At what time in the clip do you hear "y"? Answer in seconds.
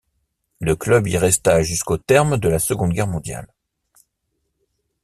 1.07-1.15